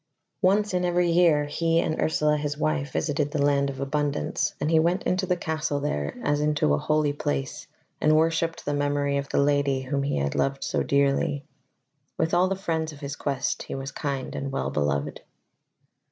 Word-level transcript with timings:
Once 0.41 0.73
in 0.73 0.83
every 0.83 1.11
year 1.11 1.45
he 1.45 1.79
and 1.79 2.01
Ursula 2.01 2.35
his 2.37 2.57
wife 2.57 2.91
visited 2.91 3.29
the 3.29 3.39
Land 3.45 3.69
of 3.69 3.79
Abundance, 3.79 4.55
and 4.59 4.71
he 4.71 4.79
went 4.79 5.03
into 5.03 5.27
the 5.27 5.37
castle 5.37 5.79
there 5.79 6.17
as 6.23 6.41
into 6.41 6.73
a 6.73 6.79
holy 6.79 7.13
place, 7.13 7.67
and 8.01 8.15
worshipped 8.15 8.65
the 8.65 8.73
memory 8.73 9.17
of 9.17 9.29
the 9.29 9.37
Lady 9.37 9.81
whom 9.83 10.01
he 10.01 10.17
had 10.17 10.33
loved 10.33 10.63
so 10.63 10.81
dearly. 10.81 11.45
With 12.17 12.33
all 12.33 12.47
the 12.47 12.55
friends 12.55 12.91
of 12.91 13.01
his 13.01 13.15
quest 13.15 13.61
he 13.61 13.75
was 13.75 13.91
kind 13.91 14.33
and 14.33 14.51
well 14.51 14.71
beloved. 14.71 15.21